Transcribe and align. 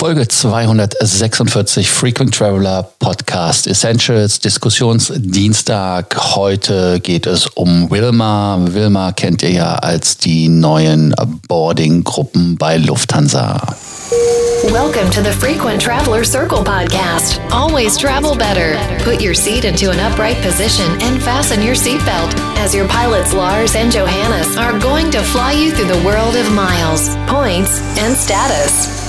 Folge 0.00 0.26
246 0.26 1.86
Frequent 1.86 2.34
Traveler 2.34 2.86
Podcast 3.00 3.66
Essentials 3.66 4.38
Diskussionsdienstag. 4.38 6.16
Heute 6.34 7.00
geht 7.00 7.26
es 7.26 7.46
um 7.48 7.90
Wilma. 7.90 8.58
Wilma 8.62 9.12
kennt 9.12 9.42
ihr 9.42 9.50
ja 9.50 9.74
als 9.74 10.16
die 10.16 10.48
neuen 10.48 11.14
Boarding-Gruppen 11.48 12.56
bei 12.56 12.78
Lufthansa. 12.78 13.60
Welcome 14.72 15.10
to 15.10 15.20
the 15.22 15.32
Frequent 15.32 15.82
Traveler 15.82 16.24
Circle 16.24 16.64
podcast. 16.64 17.38
Always 17.50 17.98
travel 17.98 18.34
better. 18.34 18.78
Put 19.04 19.20
your 19.20 19.34
seat 19.34 19.66
into 19.66 19.90
an 19.90 20.00
upright 20.00 20.40
position 20.40 20.90
and 21.02 21.20
fasten 21.20 21.60
your 21.62 21.76
seatbelt 21.76 22.34
as 22.56 22.74
your 22.74 22.88
pilots 22.88 23.34
Lars 23.34 23.76
and 23.76 23.92
Johannes 23.92 24.56
are 24.56 24.78
going 24.78 25.10
to 25.10 25.20
fly 25.20 25.52
you 25.52 25.72
through 25.72 25.92
the 25.92 26.02
world 26.06 26.36
of 26.36 26.50
miles, 26.54 27.14
points, 27.26 27.82
and 27.98 28.16
status. 28.16 28.99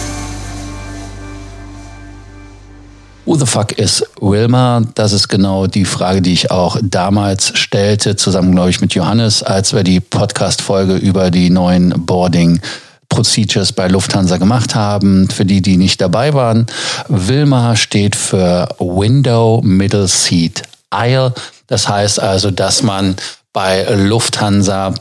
Who 3.31 3.37
the 3.37 3.45
fuck 3.45 3.71
is 3.79 4.03
Wilma? 4.19 4.81
Das 4.93 5.13
ist 5.13 5.29
genau 5.29 5.65
die 5.65 5.85
Frage, 5.85 6.21
die 6.21 6.33
ich 6.33 6.51
auch 6.51 6.77
damals 6.83 7.57
stellte, 7.57 8.17
zusammen, 8.17 8.51
glaube 8.51 8.71
ich, 8.71 8.81
mit 8.81 8.93
Johannes, 8.93 9.41
als 9.41 9.73
wir 9.73 9.83
die 9.83 10.01
Podcast-Folge 10.01 10.97
über 10.97 11.31
die 11.31 11.49
neuen 11.49 12.05
Boarding 12.05 12.59
Procedures 13.07 13.71
bei 13.71 13.87
Lufthansa 13.87 14.35
gemacht 14.35 14.75
haben. 14.75 15.29
Für 15.29 15.45
die, 15.45 15.61
die 15.61 15.77
nicht 15.77 16.01
dabei 16.01 16.33
waren, 16.33 16.65
Wilma 17.07 17.77
steht 17.77 18.17
für 18.17 18.67
Window 18.79 19.61
Middle 19.63 20.09
Seat 20.09 20.63
Aisle. 20.89 21.33
Das 21.67 21.87
heißt 21.87 22.19
also, 22.19 22.51
dass 22.51 22.83
man 22.83 23.15
bei 23.53 23.85
Lufthansa 23.93 24.93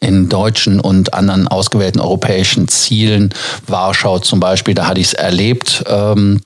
in 0.00 0.28
deutschen 0.28 0.80
und 0.80 1.14
anderen 1.14 1.48
ausgewählten 1.48 2.00
europäischen 2.00 2.68
Zielen, 2.68 3.32
Warschau 3.66 4.18
zum 4.18 4.38
Beispiel, 4.38 4.74
da 4.74 4.86
hatte 4.86 5.00
ich 5.00 5.06
es 5.06 5.14
erlebt, 5.14 5.82
ähm, 5.88 6.42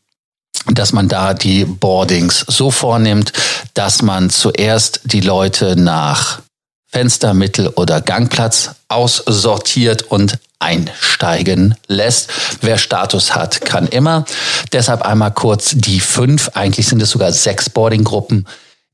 dass 0.66 0.92
man 0.92 1.08
da 1.08 1.34
die 1.34 1.64
Boardings 1.64 2.44
so 2.48 2.70
vornimmt, 2.70 3.32
dass 3.74 4.02
man 4.02 4.30
zuerst 4.30 5.00
die 5.04 5.20
Leute 5.20 5.76
nach 5.76 6.40
Fenster, 6.88 7.32
Mittel 7.32 7.68
oder 7.68 8.00
Gangplatz 8.00 8.70
aussortiert 8.88 10.02
und 10.02 10.38
einsteigen 10.58 11.74
lässt. 11.88 12.30
Wer 12.60 12.78
Status 12.78 13.34
hat, 13.34 13.62
kann 13.62 13.88
immer. 13.88 14.24
Deshalb 14.72 15.02
einmal 15.02 15.32
kurz 15.32 15.72
die 15.74 16.00
fünf, 16.00 16.50
eigentlich 16.54 16.86
sind 16.86 17.02
es 17.02 17.10
sogar 17.10 17.32
sechs 17.32 17.70
Boardinggruppen 17.70 18.46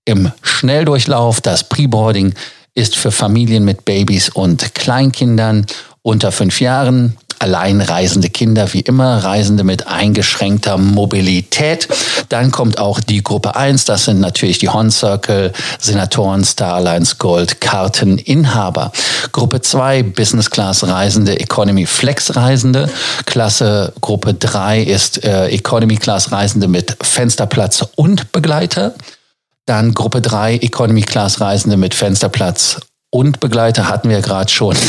im 0.04 0.32
Schnelldurchlauf. 0.42 1.40
Das 1.40 1.68
Pre-Boarding 1.68 2.34
ist 2.74 2.96
für 2.96 3.10
Familien 3.10 3.64
mit 3.64 3.84
Babys 3.84 4.28
und 4.28 4.74
Kleinkindern 4.74 5.66
unter 6.02 6.32
fünf 6.32 6.60
Jahren 6.60 7.18
alleinreisende 7.38 8.28
Kinder, 8.28 8.72
wie 8.72 8.80
immer, 8.80 9.24
Reisende 9.24 9.64
mit 9.64 9.86
eingeschränkter 9.86 10.78
Mobilität. 10.78 11.88
Dann 12.28 12.50
kommt 12.50 12.78
auch 12.78 13.00
die 13.00 13.22
Gruppe 13.22 13.56
1, 13.56 13.84
das 13.84 14.04
sind 14.04 14.20
natürlich 14.20 14.58
die 14.58 14.68
Horn 14.68 14.90
Circle, 14.90 15.52
Senatoren, 15.78 16.44
Starlines, 16.44 17.18
Gold, 17.18 17.60
Karteninhaber. 17.60 18.92
Gruppe 19.32 19.60
2, 19.60 20.02
Business 20.02 20.50
Class 20.50 20.86
Reisende, 20.86 21.38
Economy 21.38 21.86
Flex 21.86 22.36
Reisende. 22.36 22.88
Klasse 23.26 23.92
Gruppe 24.00 24.34
3 24.34 24.82
ist 24.82 25.24
äh, 25.24 25.48
Economy 25.48 25.96
Class 25.96 26.32
Reisende 26.32 26.68
mit 26.68 26.96
Fensterplatz 27.00 27.84
und 27.96 28.32
Begleiter. 28.32 28.94
Dann 29.66 29.94
Gruppe 29.94 30.22
3 30.22 30.56
Economy 30.56 31.02
Class 31.02 31.40
Reisende 31.40 31.76
mit 31.76 31.94
Fensterplatz 31.94 32.80
und 33.10 33.40
Begleiter 33.40 33.88
hatten 33.88 34.08
wir 34.08 34.20
gerade 34.20 34.50
schon. 34.50 34.76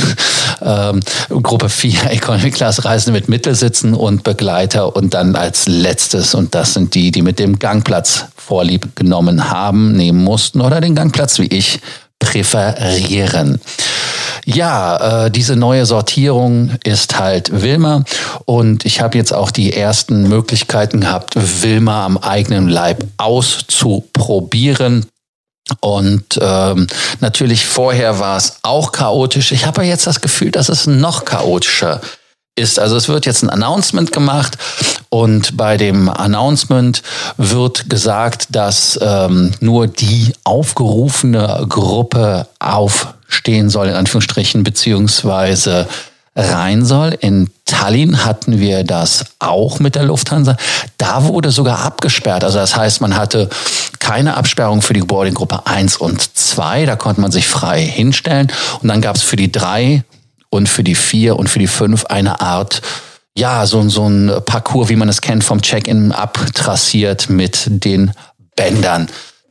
Ähm, 0.62 1.00
Gruppe 1.30 1.70
4 1.70 2.12
Economy 2.12 2.52
Class 2.52 2.84
Reisende 2.84 3.18
mit 3.18 3.30
Mittelsitzen 3.30 3.94
und 3.94 4.24
Begleiter 4.24 4.94
und 4.94 5.14
dann 5.14 5.38
als 5.38 5.68
letztes, 5.68 6.36
und 6.36 6.54
das 6.54 6.74
sind 6.74 6.96
die, 6.96 7.12
die 7.12 7.22
mit 7.22 7.40
dem 7.40 7.60
Gangplatz 7.60 8.26
Vorlieb 8.36 8.94
genommen 8.94 9.50
haben, 9.50 9.94
nehmen 9.94 10.22
mussten 10.22 10.60
oder 10.60 10.82
den 10.82 10.96
Gangplatz 10.96 11.40
wie 11.40 11.48
ich 11.48 11.80
präferieren. 12.20 13.62
Ja, 14.46 15.26
äh, 15.26 15.32
diese 15.32 15.56
neue 15.56 15.86
Sortierung 15.86 16.72
ist 16.84 17.20
halt 17.20 17.62
Wilma 17.62 18.04
und 18.46 18.86
ich 18.86 19.00
habe 19.00 19.18
jetzt 19.18 19.34
auch 19.34 19.52
die 19.52 19.74
ersten 19.74 20.28
Möglichkeiten 20.28 21.02
gehabt, 21.02 21.36
Wilma 21.62 22.06
am 22.06 22.18
eigenen 22.18 22.68
Leib 22.68 23.06
auszuprobieren. 23.18 25.06
Und 25.80 26.40
ähm, 26.42 26.88
natürlich 27.20 27.66
vorher 27.66 28.20
war 28.20 28.38
es 28.38 28.58
auch 28.64 28.92
chaotisch. 28.92 29.52
Ich 29.52 29.66
habe 29.66 29.84
jetzt 29.84 30.08
das 30.08 30.22
Gefühl, 30.22 30.52
dass 30.52 30.70
es 30.70 30.88
noch 30.88 31.26
chaotischer 31.26 32.02
ist. 32.56 32.80
Also 32.80 32.96
es 32.98 33.08
wird 33.08 33.26
jetzt 33.26 33.44
ein 33.44 33.50
Announcement 33.50 34.12
gemacht 34.12 34.58
und 35.10 35.56
bei 35.58 35.78
dem 35.78 36.10
Announcement 36.10 37.02
wird 37.38 37.90
gesagt, 37.90 38.48
dass 38.52 39.00
ähm, 39.02 39.54
nur 39.62 39.88
die 39.88 40.34
aufgerufene 40.44 41.66
Gruppe 41.68 42.48
aufstehen 42.60 43.70
soll, 43.70 43.88
in 43.88 43.96
Anführungsstrichen, 43.96 44.64
beziehungsweise 44.64 45.88
rein 46.36 46.86
soll. 46.86 47.18
In 47.20 47.50
Tallinn 47.66 48.26
hatten 48.26 48.60
wir 48.60 48.84
das 48.84 49.26
auch 49.40 49.80
mit 49.80 49.96
der 49.96 50.04
Lufthansa. 50.04 50.58
Da 50.98 51.26
wurde 51.26 51.52
sogar 51.52 51.80
abgesperrt. 51.80 52.44
Also 52.44 52.60
das 52.60 52.76
heißt, 52.76 53.02
man 53.02 53.16
hatte 53.16 53.50
keine 54.00 54.38
Absperrung 54.38 54.82
für 54.82 54.94
die 54.94 55.02
Boardinggruppe 55.02 55.66
1 55.66 55.98
und 55.98 56.22
2. 56.38 56.86
Da 56.86 56.96
konnte 56.96 57.22
man 57.22 57.32
sich 57.32 57.48
frei 57.48 57.82
hinstellen. 57.82 58.52
Und 58.82 58.88
dann 58.88 59.02
gab 59.02 59.16
es 59.16 59.24
für 59.24 59.36
die 59.36 59.52
3 59.52 60.04
und 60.50 60.68
für 60.68 60.84
die 60.84 60.96
4 60.96 61.38
und 61.38 61.50
für 61.50 61.60
die 61.60 61.68
5 61.68 62.06
eine 62.06 62.42
Art 62.42 62.82
ja, 63.38 63.66
so, 63.66 63.88
so 63.88 64.06
ein 64.06 64.32
Parcours, 64.46 64.90
wie 64.90 64.98
man 64.98 65.08
es 65.08 65.22
kennt, 65.22 65.44
vom 65.44 65.62
Check-in 65.62 66.12
abtrassiert 66.12 67.30
mit 67.30 67.68
den 67.70 68.12
Bändern 68.56 69.08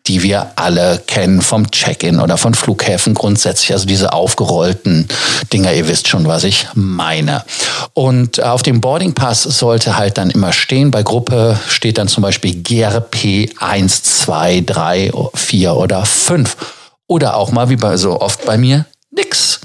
die 0.09 0.23
wir 0.23 0.53
alle 0.57 1.01
kennen 1.07 1.43
vom 1.43 1.71
Check-in 1.71 2.19
oder 2.19 2.39
von 2.39 2.55
Flughäfen 2.55 3.15
grundsätzlich. 3.15 3.73
Also 3.73 3.87
diese 3.87 4.13
aufgerollten 4.13 5.07
Dinger, 5.53 5.75
ihr 5.75 5.87
wisst 5.87 6.09
schon, 6.09 6.27
was 6.27 6.45
ich 6.45 6.67
meine. 6.75 7.45
Und 7.93 8.43
auf 8.43 8.63
dem 8.63 8.81
Boarding 8.81 9.15
Pass 9.15 9.43
sollte 9.43 9.97
halt 9.97 10.19
dann 10.19 10.31
immer 10.31 10.53
stehen. 10.53 10.91
Bei 10.91 11.03
Gruppe 11.03 11.59
steht 11.69 11.99
dann 11.99 12.09
zum 12.09 12.23
Beispiel 12.23 12.63
GRP 12.63 13.51
1, 13.59 14.03
2, 14.03 14.63
3, 14.65 15.13
4 15.35 15.75
oder 15.75 16.05
5. 16.05 16.57
Oder 17.07 17.37
auch 17.37 17.53
mal, 17.53 17.69
wie 17.69 17.77
bei 17.77 17.97
so 17.97 18.21
oft 18.21 18.45
bei 18.45 18.59
mir, 18.59 18.87
nix. 19.11 19.61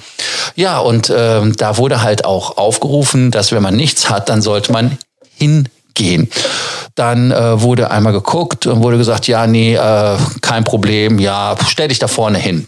Ja, 0.56 0.80
und 0.80 1.12
ähm, 1.16 1.56
da 1.56 1.78
wurde 1.78 2.02
halt 2.02 2.26
auch 2.26 2.58
aufgerufen, 2.58 3.32
dass 3.32 3.52
wenn 3.52 3.64
man 3.64 3.76
nichts 3.76 4.10
hat, 4.10 4.30
dann 4.30 4.42
sollte 4.42 4.72
man 4.72 4.98
hingehen. 5.36 6.30
Dann 6.96 7.32
äh, 7.32 7.62
wurde 7.62 7.92
einmal 7.92 8.14
geguckt 8.14 8.68
und 8.68 8.84
wurde 8.84 8.98
gesagt, 8.98 9.28
ja, 9.28 9.48
nee, 9.48 9.76
äh, 9.76 10.18
kein 10.42 10.64
Problem, 10.64 11.20
ja, 11.20 11.56
stell 11.68 11.88
dich 11.88 12.00
da 12.00 12.08
vorne 12.08 12.38
hin. 12.38 12.68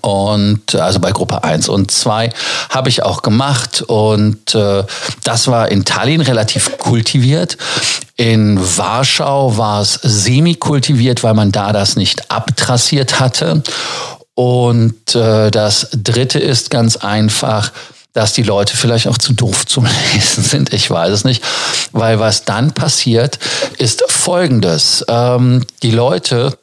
Und 0.00 0.74
also 0.74 1.00
bei 1.00 1.12
Gruppe 1.12 1.44
1 1.44 1.68
und 1.68 1.90
2 1.90 2.30
habe 2.70 2.88
ich 2.88 3.02
auch 3.02 3.22
gemacht 3.22 3.82
und 3.82 4.54
äh, 4.54 4.84
das 5.22 5.48
war 5.48 5.70
in 5.70 5.84
Tallinn 5.84 6.22
relativ 6.22 6.78
kultiviert. 6.78 7.58
In 8.16 8.58
Warschau 8.58 9.56
war 9.56 9.82
es 9.82 9.94
semi-kultiviert, 10.02 11.22
weil 11.22 11.34
man 11.34 11.52
da 11.52 11.72
das 11.72 11.96
nicht 11.96 12.30
abtrassiert 12.30 13.20
hatte. 13.20 13.62
Und 14.34 15.14
äh, 15.14 15.50
das 15.50 15.88
dritte 15.92 16.38
ist 16.38 16.70
ganz 16.70 16.96
einfach, 16.96 17.70
dass 18.12 18.32
die 18.32 18.42
Leute 18.42 18.76
vielleicht 18.76 19.08
auch 19.08 19.18
zu 19.18 19.32
doof 19.32 19.66
zum 19.66 19.86
Lesen 20.14 20.44
sind. 20.44 20.72
Ich 20.72 20.90
weiß 20.90 21.12
es 21.12 21.24
nicht. 21.24 21.42
Weil 21.92 22.18
was 22.18 22.44
dann 22.44 22.72
passiert, 22.72 23.38
ist 23.78 24.04
Folgendes. 24.08 25.04
Ähm, 25.08 25.64
die 25.82 25.90
Leute, 25.90 26.58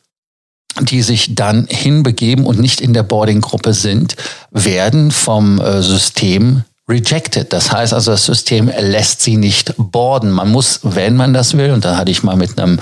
die 0.80 1.02
sich 1.02 1.36
dann 1.36 1.68
hinbegeben 1.68 2.46
und 2.46 2.60
nicht 2.60 2.82
in 2.82 2.94
der 2.94 3.04
Boarding-Gruppe 3.04 3.74
sind, 3.74 4.16
werden 4.52 5.12
vom 5.12 5.60
äh, 5.60 5.82
System 5.82 6.64
rejected. 6.90 7.54
Das 7.54 7.72
heißt 7.72 7.94
also, 7.94 8.12
das 8.12 8.26
System 8.26 8.72
lässt 8.78 9.22
sie 9.22 9.38
nicht 9.38 9.74
boarden. 9.78 10.32
Man 10.32 10.52
muss, 10.52 10.80
wenn 10.84 11.16
man 11.16 11.34
das 11.34 11.56
will, 11.56 11.72
und 11.72 11.86
da 11.86 11.96
hatte 11.96 12.12
ich 12.12 12.24
mal 12.24 12.36
mit 12.36 12.60
einem 12.60 12.80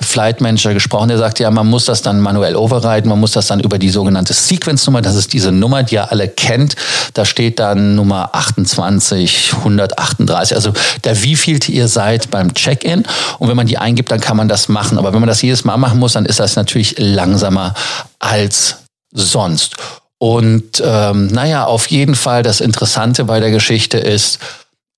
Flight 0.00 0.40
Manager 0.40 0.72
gesprochen, 0.72 1.08
der 1.08 1.18
sagte, 1.18 1.42
ja, 1.42 1.50
man 1.50 1.68
muss 1.68 1.84
das 1.84 2.02
dann 2.02 2.20
manuell 2.20 2.56
overriden, 2.56 3.08
man 3.08 3.20
muss 3.20 3.32
das 3.32 3.46
dann 3.46 3.60
über 3.60 3.78
die 3.78 3.90
sogenannte 3.90 4.32
Sequence-Nummer, 4.32 5.02
das 5.02 5.16
ist 5.16 5.32
diese 5.32 5.52
Nummer, 5.52 5.82
die 5.82 5.96
ihr 5.96 6.10
alle 6.10 6.28
kennt, 6.28 6.74
da 7.14 7.24
steht 7.24 7.58
dann 7.58 7.94
Nummer 7.94 8.30
28, 8.32 9.52
138, 9.58 10.56
also 10.56 10.72
der 11.04 11.22
wievielte 11.22 11.70
ihr 11.70 11.88
seid 11.88 12.30
beim 12.30 12.54
Check-in. 12.54 13.04
Und 13.38 13.48
wenn 13.48 13.56
man 13.56 13.66
die 13.66 13.78
eingibt, 13.78 14.10
dann 14.10 14.20
kann 14.20 14.36
man 14.36 14.48
das 14.48 14.68
machen. 14.68 14.98
Aber 14.98 15.12
wenn 15.12 15.20
man 15.20 15.28
das 15.28 15.42
jedes 15.42 15.64
Mal 15.64 15.76
machen 15.76 15.98
muss, 15.98 16.14
dann 16.14 16.26
ist 16.26 16.40
das 16.40 16.56
natürlich 16.56 16.94
langsamer 16.98 17.74
als 18.18 18.76
sonst. 19.12 19.76
Und 20.22 20.80
ähm, 20.86 21.26
naja, 21.26 21.64
auf 21.64 21.88
jeden 21.88 22.14
Fall 22.14 22.44
das 22.44 22.60
Interessante 22.60 23.24
bei 23.24 23.40
der 23.40 23.50
Geschichte 23.50 23.98
ist, 23.98 24.38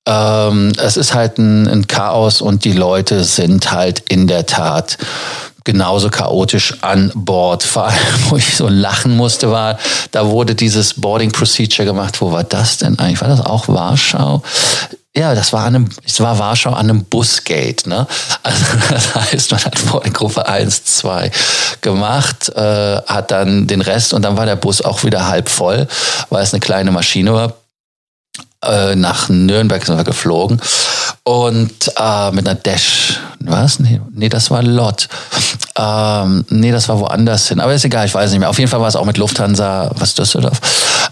ähm, 0.06 0.73
es 0.76 0.99
ist 0.99 1.15
halt 1.15 1.38
ein, 1.38 1.67
ein 1.67 1.87
Chaos 1.87 2.43
und 2.43 2.67
die 2.67 2.75
Leute 2.75 3.25
sind 3.25 3.73
halt 3.73 4.00
in 4.11 4.26
der 4.26 4.44
Tat 4.44 4.99
genauso 5.65 6.11
chaotisch 6.11 6.75
an 6.82 7.11
Bord. 7.15 7.62
Vor 7.62 7.87
allem, 7.87 7.97
wo 8.29 8.37
ich 8.37 8.55
so 8.55 8.69
lachen 8.69 9.17
musste, 9.17 9.50
war, 9.50 9.79
da 10.11 10.26
wurde 10.26 10.55
dieses 10.55 10.93
Boarding 10.93 11.32
Procedure 11.32 11.87
gemacht. 11.87 12.21
Wo 12.21 12.31
war 12.31 12.44
das 12.44 12.76
denn 12.76 12.99
eigentlich? 12.99 13.23
War 13.23 13.29
das 13.29 13.41
auch 13.41 13.67
Warschau? 13.67 14.43
Ja, 15.16 15.34
das 15.34 15.52
war 15.52 15.64
an 15.64 15.76
einem, 15.76 15.88
es 16.05 16.19
war 16.19 16.40
Warschau 16.40 16.70
an 16.70 16.90
einem 16.90 17.05
Busgate, 17.05 17.88
ne? 17.88 18.06
Also 18.43 18.64
das 18.90 19.14
heißt, 19.14 19.50
man 19.52 19.64
hat 19.64 19.78
vor 19.78 20.00
Gruppe 20.02 20.49
1, 20.49 20.84
2 20.84 21.31
gemacht, 21.82 22.49
äh, 22.49 22.96
hat 23.06 23.31
dann 23.31 23.69
den 23.69 23.81
Rest 23.81 24.12
und 24.12 24.22
dann 24.22 24.37
war 24.37 24.46
der 24.46 24.56
Bus 24.56 24.82
auch 24.82 25.05
wieder 25.05 25.28
halb 25.28 25.49
voll, 25.49 25.87
weil 26.31 26.43
es 26.43 26.52
eine 26.52 26.61
kleine 26.61 26.90
Maschine 26.90 27.32
war. 27.32 27.52
Äh, 28.64 28.96
nach 28.96 29.28
Nürnberg 29.28 29.84
sind 29.84 29.96
wir 29.96 30.05
geflogen 30.05 30.61
und 31.22 31.93
äh, 31.96 32.31
mit 32.32 32.46
einer 32.46 32.55
Dash, 32.55 33.20
was? 33.40 33.78
Nee, 33.78 34.00
nee 34.12 34.28
das 34.28 34.50
war 34.50 34.62
Lot. 34.62 35.08
Ähm, 35.76 36.44
nee, 36.49 36.70
das 36.70 36.88
war 36.88 36.99
woanders 37.00 37.49
hin. 37.49 37.61
Aber 37.61 37.75
ist 37.75 37.84
egal, 37.84 38.06
ich 38.06 38.14
weiß 38.14 38.31
nicht 38.31 38.40
mehr. 38.40 38.50
Auf 38.50 38.58
jeden 38.58 38.70
Fall 38.70 38.81
war 38.81 38.88
es 38.88 38.96
auch 38.96 39.05
mit 39.05 39.16
Lufthansa, 39.16 39.90
was 39.96 40.14
Düsseldorf. 40.14 40.61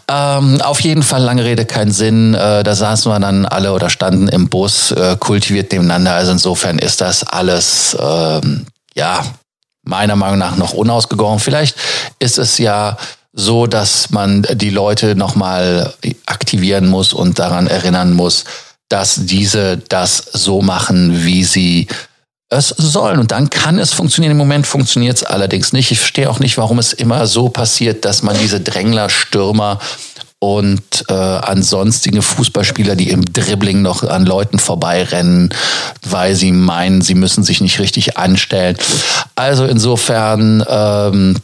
Ähm, 0.09 0.61
auf 0.61 0.81
jeden 0.81 1.03
Fall, 1.03 1.23
lange 1.23 1.45
Rede, 1.45 1.65
kein 1.65 1.91
Sinn. 1.91 2.35
Äh, 2.35 2.63
da 2.63 2.75
saßen 2.75 3.11
wir 3.11 3.19
dann 3.21 3.47
alle 3.47 3.73
oder 3.73 3.91
standen 3.91 4.29
im 4.29 4.49
Bus, 4.49 4.91
äh, 4.91 5.17
kultiviert 5.19 5.73
nebeneinander. 5.73 6.15
Also 6.15 6.33
insofern 6.33 6.79
ist 6.79 7.01
das 7.01 7.25
alles, 7.25 7.97
ähm, 8.01 8.67
ja, 8.95 9.25
meiner 9.85 10.17
Meinung 10.17 10.39
nach 10.39 10.57
noch 10.57 10.73
unausgegoren. 10.73 11.39
Vielleicht 11.39 11.77
ist 12.19 12.39
es 12.39 12.59
ja 12.59 12.97
so, 13.33 13.67
dass 13.67 14.11
man 14.11 14.43
die 14.53 14.71
Leute 14.71 15.17
nochmal 15.17 15.95
aktivieren 16.27 16.89
muss 16.89 17.13
und 17.13 17.39
daran 17.39 17.67
erinnern 17.67 18.13
muss, 18.13 18.45
dass 18.89 19.17
diese 19.25 19.79
das 19.79 20.19
so 20.19 20.61
machen, 20.61 21.25
wie 21.25 21.45
sie 21.45 21.89
es 22.53 22.69
sollen. 22.69 23.19
Und 23.19 23.33
dann 23.33 23.51
kann 23.51 23.79
es 23.79 23.93
funktionieren. 23.93 24.33
Im 24.33 24.39
Moment 24.39 24.67
funktioniert 24.67 25.17
es 25.17 25.25
allerdings 25.25 25.73
nicht. 25.73 25.91
Ich 25.91 25.99
verstehe 25.99 26.31
auch 26.31 26.39
nicht, 26.39 26.59
warum 26.59 26.79
es 26.79 26.93
immer 26.93 27.27
so 27.27 27.49
passiert, 27.49 28.05
dass 28.05 28.23
man 28.23 28.37
diese 28.39 28.61
Drängler, 28.61 29.09
Stürmer 29.09 29.79
und 30.39 31.05
äh, 31.09 31.13
ansonstige 31.13 32.21
Fußballspieler, 32.21 32.97
die 32.97 33.11
im 33.11 33.25
Dribbling 33.25 33.81
noch 33.81 34.03
an 34.03 34.27
Leuten 34.27 34.59
vorbeirennen, 34.59 35.51
weil 36.05 36.35
sie 36.35 36.51
meinen, 36.51 37.01
sie 37.01 37.15
müssen 37.15 37.45
sich 37.45 37.61
nicht 37.61 37.79
richtig 37.79 38.19
anstellen. 38.19 38.77
Also 39.37 39.67
insofern 39.67 40.65
ähm, 40.69 41.37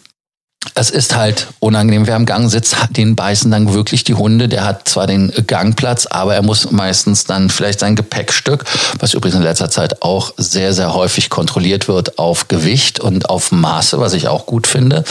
es 0.74 0.90
ist 0.90 1.16
halt 1.16 1.48
unangenehm. 1.60 2.06
Wer 2.06 2.16
am 2.16 2.26
Gang 2.26 2.50
sitzt, 2.50 2.76
den 2.90 3.16
beißen 3.16 3.50
dann 3.50 3.74
wirklich 3.74 4.04
die 4.04 4.14
Hunde. 4.14 4.48
Der 4.48 4.64
hat 4.64 4.88
zwar 4.88 5.06
den 5.06 5.32
Gangplatz, 5.46 6.06
aber 6.06 6.34
er 6.34 6.42
muss 6.42 6.70
meistens 6.70 7.24
dann 7.24 7.50
vielleicht 7.50 7.80
sein 7.80 7.96
Gepäckstück, 7.96 8.64
was 8.98 9.14
übrigens 9.14 9.36
in 9.36 9.42
letzter 9.42 9.70
Zeit 9.70 10.02
auch 10.02 10.32
sehr, 10.36 10.72
sehr 10.72 10.94
häufig 10.94 11.30
kontrolliert 11.30 11.88
wird, 11.88 12.18
auf 12.18 12.48
Gewicht 12.48 13.00
und 13.00 13.28
auf 13.28 13.52
Maße, 13.52 14.00
was 14.00 14.12
ich 14.12 14.28
auch 14.28 14.46
gut 14.46 14.66
finde. 14.66 15.04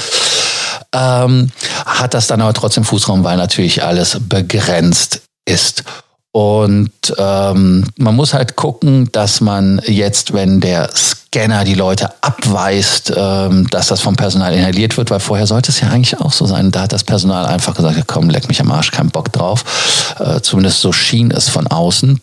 Ähm, 0.94 1.52
hat 1.86 2.14
das 2.14 2.28
dann 2.28 2.42
aber 2.42 2.54
trotzdem 2.54 2.84
Fußraum, 2.84 3.24
weil 3.24 3.38
natürlich 3.38 3.84
alles 3.84 4.18
begrenzt 4.20 5.22
ist. 5.46 5.84
Und 6.32 6.92
ähm, 7.18 7.86
man 7.98 8.16
muss 8.16 8.34
halt 8.34 8.56
gucken, 8.56 9.10
dass 9.12 9.42
man 9.42 9.82
jetzt, 9.86 10.34
wenn 10.34 10.60
der 10.62 10.90
Scanner 11.28 11.64
die 11.64 11.74
Leute 11.74 12.12
abweist, 12.22 13.12
ähm, 13.16 13.68
dass 13.70 13.88
das 13.88 14.02
vom 14.02 14.16
Personal 14.16 14.54
inhaliert 14.54 14.98
wird, 14.98 15.12
weil 15.12 15.20
vorher 15.20 15.46
sollte 15.48 15.72
es 15.72 15.82
ja 15.82 15.90
eigentlich 15.90 16.20
auch 16.20 16.32
so 16.32 16.46
sein. 16.46 16.72
Da 16.72 16.84
hat 16.84 16.94
das 16.94 17.04
Personal 17.04 17.46
einfach 17.46 17.76
gesagt, 17.76 18.02
komm, 18.08 18.30
leck 18.30 18.48
mich 18.48 18.62
am 18.62 18.72
Arsch, 18.72 18.92
kein 18.92 19.10
Bock 19.10 19.32
drauf. 19.34 20.16
Äh, 20.20 20.42
zumindest 20.42 20.82
so 20.82 20.92
schien 20.94 21.32
es 21.32 21.50
von 21.50 21.68
außen. 21.68 22.22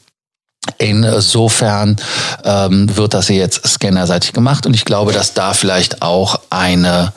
Insofern 0.78 1.96
ähm, 2.44 2.96
wird 2.96 3.12
das 3.12 3.28
jetzt 3.28 3.66
scannerseitig 3.68 4.32
gemacht 4.32 4.64
und 4.64 4.74
ich 4.74 4.86
glaube, 4.86 5.12
dass 5.12 5.34
da 5.34 5.52
vielleicht 5.52 6.00
auch 6.00 6.40
eine 6.48 7.12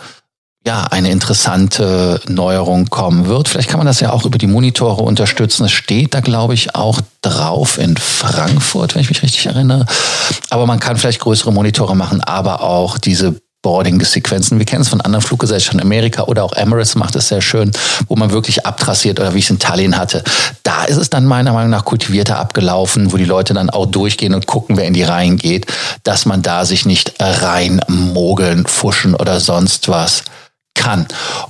ja, 0.67 0.83
eine 0.83 1.11
interessante 1.11 2.19
Neuerung 2.27 2.87
kommen 2.87 3.27
wird. 3.27 3.47
Vielleicht 3.47 3.69
kann 3.69 3.77
man 3.77 3.87
das 3.87 4.01
ja 4.01 4.11
auch 4.11 4.25
über 4.25 4.37
die 4.37 4.47
Monitore 4.47 5.01
unterstützen. 5.01 5.63
Es 5.63 5.71
steht 5.71 6.13
da, 6.13 6.19
glaube 6.19 6.55
ich, 6.55 6.75
auch 6.75 6.99
drauf 7.21 7.77
in 7.77 7.95
Frankfurt, 7.95 8.93
wenn 8.93 9.01
ich 9.01 9.07
mich 9.07 9.23
richtig 9.23 9.45
erinnere. 9.45 9.85
Aber 10.49 10.65
man 10.65 10.81
kann 10.81 10.97
vielleicht 10.97 11.21
größere 11.21 11.53
Monitore 11.53 11.95
machen, 11.95 12.19
aber 12.19 12.63
auch 12.63 12.97
diese 12.97 13.39
Boarding-Sequenzen. 13.61 14.59
Wir 14.59 14.65
kennen 14.65 14.81
es 14.81 14.89
von 14.89 14.99
anderen 14.99 15.23
Fluggesellschaften, 15.23 15.79
Amerika 15.79 16.23
oder 16.23 16.43
auch 16.43 16.51
Emirates 16.51 16.95
macht 16.95 17.15
es 17.15 17.29
sehr 17.29 17.41
schön, 17.41 17.71
wo 18.09 18.17
man 18.17 18.31
wirklich 18.31 18.65
abtrassiert 18.65 19.21
oder 19.21 19.33
wie 19.33 19.39
ich 19.39 19.45
es 19.45 19.51
in 19.51 19.59
Tallinn 19.59 19.97
hatte. 19.97 20.21
Da 20.63 20.83
ist 20.83 20.97
es 20.97 21.09
dann 21.09 21.25
meiner 21.25 21.53
Meinung 21.53 21.69
nach 21.69 21.85
kultivierter 21.85 22.39
abgelaufen, 22.39 23.13
wo 23.13 23.15
die 23.15 23.23
Leute 23.23 23.53
dann 23.53 23.69
auch 23.69 23.85
durchgehen 23.85 24.33
und 24.33 24.47
gucken, 24.47 24.75
wer 24.75 24.83
in 24.83 24.93
die 24.93 25.03
Reihen 25.03 25.37
geht, 25.37 25.65
dass 26.03 26.25
man 26.25 26.41
da 26.41 26.65
sich 26.65 26.85
nicht 26.85 27.13
reinmogeln, 27.21 28.67
fuschen 28.67 29.15
oder 29.15 29.39
sonst 29.39 29.87
was 29.87 30.23
kann. 30.77 31.07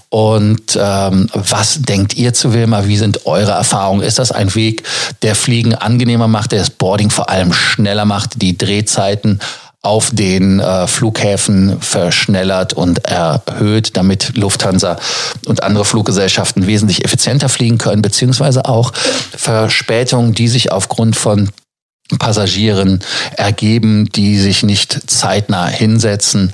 Und 0.10 0.78
ähm, 0.80 1.30
was 1.34 1.82
denkt 1.82 2.16
ihr 2.16 2.34
zu 2.34 2.54
Wilma? 2.54 2.88
Wie 2.88 2.98
sind 2.98 3.26
eure 3.26 3.52
Erfahrungen? 3.52 4.02
Ist 4.02 4.20
das 4.20 4.32
ein 4.32 4.56
Weg, 4.56 4.84
der 5.22 5.36
Fliegen 5.36 5.76
angenehmer 5.76 6.28
macht, 6.28 6.52
der 6.52 6.60
das 6.60 6.72
Boarding 6.72 7.12
vor 7.12 7.30
allem 7.30 7.54
schneller 7.54 8.06
macht, 8.06 8.42
die 8.42 8.58
Drehzeiten 8.58 9.40
auf 9.88 10.10
den 10.12 10.60
äh, 10.60 10.88
Flughäfen 10.88 11.80
verschnellert 11.82 12.74
und 12.74 13.06
erhöht, 13.06 13.96
damit 13.96 14.36
Lufthansa 14.36 14.98
und 15.46 15.64
andere 15.64 15.86
Fluggesellschaften 15.86 16.68
wesentlich 16.68 17.06
effizienter 17.06 17.48
fliegen 17.48 17.78
können, 17.78 18.02
beziehungsweise 18.02 18.66
auch 18.66 18.92
Verspätungen, 19.36 20.34
die 20.34 20.48
sich 20.48 20.72
aufgrund 20.72 21.16
von 21.16 21.50
Passagieren 22.20 23.02
ergeben, 23.36 24.10
die 24.10 24.40
sich 24.40 24.64
nicht 24.64 25.10
zeitnah 25.10 25.68
hinsetzen 25.68 26.52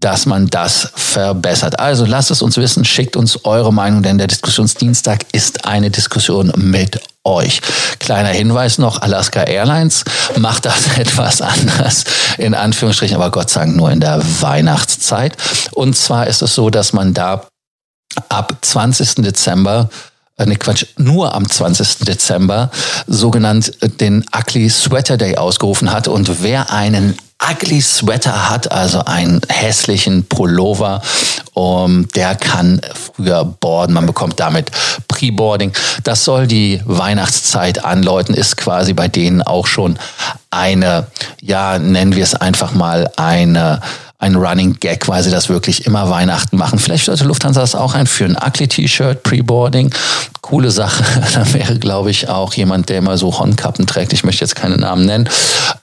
dass 0.00 0.26
man 0.26 0.46
das 0.46 0.90
verbessert. 0.94 1.78
Also 1.78 2.06
lasst 2.06 2.30
es 2.30 2.42
uns 2.42 2.56
wissen, 2.56 2.84
schickt 2.84 3.16
uns 3.16 3.44
eure 3.44 3.72
Meinung, 3.72 4.02
denn 4.02 4.18
der 4.18 4.26
Diskussionsdienstag 4.26 5.26
ist 5.32 5.66
eine 5.66 5.90
Diskussion 5.90 6.52
mit 6.56 7.00
euch. 7.22 7.60
Kleiner 7.98 8.30
Hinweis 8.30 8.78
noch, 8.78 9.02
Alaska 9.02 9.42
Airlines 9.42 10.04
macht 10.38 10.64
das 10.64 10.86
etwas 10.98 11.42
anders, 11.42 12.04
in 12.38 12.54
Anführungsstrichen, 12.54 13.16
aber 13.16 13.30
Gott 13.30 13.50
sei 13.50 13.60
Dank 13.60 13.76
nur 13.76 13.90
in 13.90 14.00
der 14.00 14.22
Weihnachtszeit. 14.40 15.36
Und 15.72 15.96
zwar 15.96 16.26
ist 16.26 16.40
es 16.42 16.54
so, 16.54 16.70
dass 16.70 16.92
man 16.94 17.12
da 17.12 17.46
ab 18.28 18.56
20. 18.62 19.16
Dezember 19.16 19.90
ne 20.38 20.56
Quatsch, 20.56 20.86
nur 20.96 21.34
am 21.34 21.48
20. 21.48 22.06
Dezember 22.06 22.70
sogenannt 23.06 23.72
den 24.00 24.24
Ugly 24.34 24.70
Sweater 24.70 25.18
Day 25.18 25.36
ausgerufen 25.36 25.92
hat. 25.92 26.08
Und 26.08 26.42
wer 26.42 26.72
einen 26.72 27.16
Ugly 27.48 27.80
Sweater 27.80 28.50
hat, 28.50 28.70
also 28.70 29.04
einen 29.04 29.40
hässlichen 29.48 30.26
Pullover, 30.26 31.00
um, 31.54 32.06
der 32.08 32.34
kann 32.34 32.80
früher 32.94 33.44
boarden. 33.44 33.94
Man 33.94 34.06
bekommt 34.06 34.38
damit 34.38 34.70
Pre-Boarding. 35.08 35.72
Das 36.04 36.24
soll 36.24 36.46
die 36.46 36.80
Weihnachtszeit 36.84 37.84
anläuten, 37.84 38.34
ist 38.34 38.56
quasi 38.56 38.92
bei 38.92 39.08
denen 39.08 39.42
auch 39.42 39.66
schon 39.66 39.98
eine, 40.50 41.06
ja, 41.40 41.78
nennen 41.78 42.14
wir 42.14 42.24
es 42.24 42.34
einfach 42.34 42.72
mal 42.72 43.10
eine 43.16 43.80
ein 44.20 44.36
Running 44.36 44.76
Gag, 44.78 45.08
weil 45.08 45.22
sie 45.22 45.30
das 45.30 45.48
wirklich 45.48 45.86
immer 45.86 46.10
Weihnachten 46.10 46.56
machen. 46.58 46.78
Vielleicht 46.78 47.06
sollte 47.06 47.24
Lufthansa 47.24 47.62
das 47.62 47.74
auch 47.74 47.94
einführen. 47.94 48.36
Ugly 48.36 48.68
T-Shirt, 48.68 49.22
Pre-Boarding, 49.22 49.92
coole 50.42 50.70
Sache. 50.70 51.02
da 51.34 51.52
wäre, 51.54 51.78
glaube 51.78 52.10
ich, 52.10 52.28
auch 52.28 52.52
jemand, 52.52 52.90
der 52.90 52.98
immer 52.98 53.16
so 53.16 53.38
Hornkappen 53.38 53.86
trägt. 53.86 54.12
Ich 54.12 54.22
möchte 54.22 54.44
jetzt 54.44 54.54
keine 54.54 54.76
Namen 54.76 55.06
nennen. 55.06 55.28